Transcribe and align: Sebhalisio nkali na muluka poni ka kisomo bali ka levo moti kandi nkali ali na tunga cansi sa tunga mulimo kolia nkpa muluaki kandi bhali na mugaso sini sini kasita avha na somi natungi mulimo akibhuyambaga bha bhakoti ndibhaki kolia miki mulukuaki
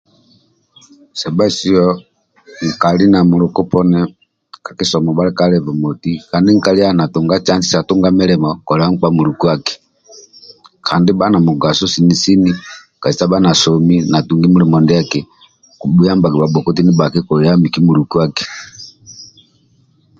Sebhalisio 1.19 1.83
nkali 2.69 3.05
na 3.11 3.19
muluka 3.29 3.61
poni 3.71 3.99
ka 4.65 4.71
kisomo 4.77 5.09
bali 5.17 5.31
ka 5.37 5.45
levo 5.51 5.71
moti 5.81 6.11
kandi 6.31 6.49
nkali 6.57 6.79
ali 6.81 6.95
na 6.97 7.05
tunga 7.13 7.37
cansi 7.45 7.67
sa 7.69 7.85
tunga 7.89 8.09
mulimo 8.17 8.49
kolia 8.67 8.87
nkpa 8.91 9.07
muluaki 9.15 9.73
kandi 10.87 11.09
bhali 11.13 11.31
na 11.33 11.39
mugaso 11.47 11.85
sini 11.93 12.15
sini 12.23 12.51
kasita 13.01 13.23
avha 13.27 13.37
na 13.45 13.51
somi 13.61 13.95
natungi 14.11 14.47
mulimo 14.49 14.75
akibhuyambaga 14.99 16.35
bha 16.39 16.51
bhakoti 16.53 16.81
ndibhaki 16.83 17.19
kolia 17.27 17.61
miki 17.61 17.79
mulukuaki 17.85 18.43